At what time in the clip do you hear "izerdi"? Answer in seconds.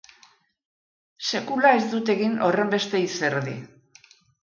3.07-3.59